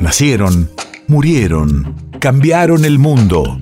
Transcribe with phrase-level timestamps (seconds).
[0.00, 0.70] Nacieron,
[1.08, 3.58] murieron, cambiaron el mundo.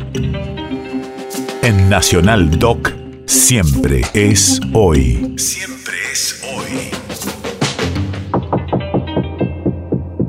[1.63, 2.93] En Nacional Doc,
[3.27, 5.35] siempre es hoy.
[5.37, 6.91] Siempre es hoy.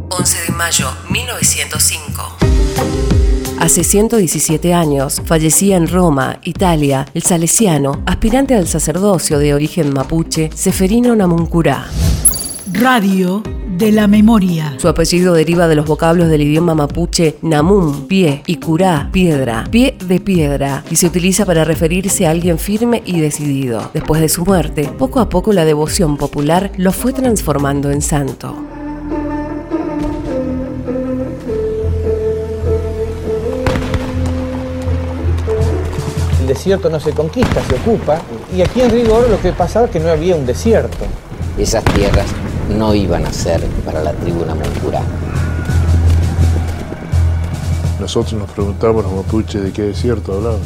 [0.10, 2.38] 11 de mayo 1905.
[3.60, 10.50] Hace 117 años fallecía en Roma, Italia, el salesiano, aspirante al sacerdocio de origen mapuche,
[10.56, 11.86] Seferino Namuncurá.
[12.74, 13.44] Radio
[13.80, 14.76] de la memoria.
[14.78, 19.96] Su apellido deriva de los vocablos del idioma mapuche Namun, pie, y curá, piedra, pie
[20.06, 23.90] de piedra, y se utiliza para referirse a alguien firme y decidido.
[23.94, 28.54] Después de su muerte, poco a poco la devoción popular lo fue transformando en santo.
[36.46, 38.20] desierto no se conquista, se ocupa.
[38.54, 41.06] Y aquí en rigor lo que pasaba es que no había un desierto.
[41.60, 42.26] Esas tierras
[42.70, 45.02] no iban a ser para la tribuna Namuncurá.
[48.00, 50.62] Nosotros nos preguntamos los mapuches de qué desierto hablaban.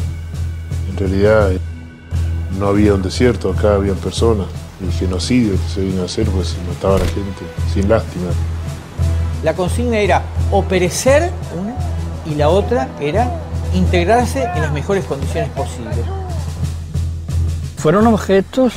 [0.89, 1.51] En realidad
[2.59, 4.47] no había un desierto, acá habían personas.
[4.81, 8.27] El genocidio que se vino a hacer pues mataba a la gente sin lástima.
[9.43, 11.75] La consigna era o perecer, una,
[12.25, 13.29] y la otra era
[13.73, 15.97] integrarse en las mejores condiciones posibles.
[17.77, 18.73] Fueron objetos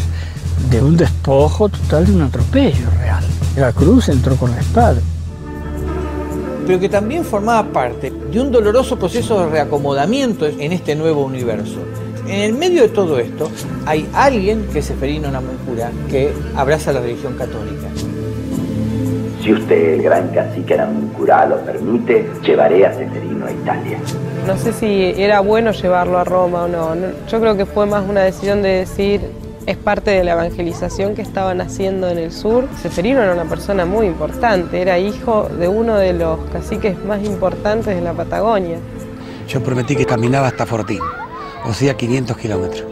[0.70, 2.88] de un despojo total de un atropello
[3.56, 5.00] La cruz entró con la espada.
[6.66, 11.78] Pero que también formaba parte de un doloroso proceso de reacomodamiento en este nuevo universo.
[12.26, 13.50] En el medio de todo esto
[13.86, 17.88] hay alguien que es Seferino Namuncura que abraza la religión católica.
[19.42, 23.98] Si usted, el gran cacique Namuncurá, lo permite, llevaré a Seferino a Italia.
[24.46, 26.94] No sé si era bueno llevarlo a Roma o no.
[27.30, 29.22] Yo creo que fue más una decisión de decir,
[29.66, 32.68] es parte de la evangelización que estaban haciendo en el sur.
[32.80, 37.94] Seferino era una persona muy importante, era hijo de uno de los caciques más importantes
[37.96, 38.78] de la Patagonia.
[39.48, 41.00] Yo prometí que caminaba hasta Fortín,
[41.64, 42.84] o sea, 500 kilómetros.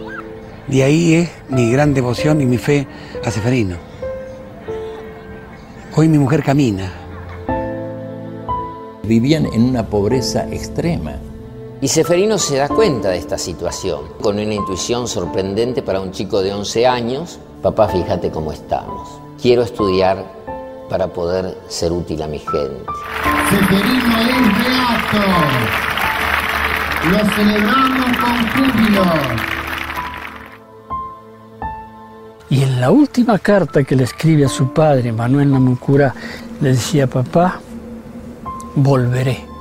[0.67, 2.87] De ahí es mi gran devoción y mi fe
[3.25, 3.77] a Seferino.
[5.95, 6.93] Hoy mi mujer camina.
[9.05, 11.19] Vivían en una pobreza extrema.
[11.85, 16.41] Y Seferino se da cuenta de esta situación, con una intuición sorprendente para un chico
[16.41, 17.39] de 11 años.
[17.61, 19.07] Papá, fíjate cómo estamos.
[19.39, 20.25] Quiero estudiar
[20.89, 22.87] para poder ser útil a mi gente.
[23.51, 25.27] Seferino es beato.
[27.11, 29.05] Lo celebramos con júbilo.
[32.49, 36.15] Y en la última carta que le escribe a su padre, Manuel Namuncura,
[36.63, 37.61] le decía, papá,
[38.75, 39.54] volveré.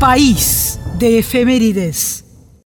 [0.00, 2.24] País de efemérides.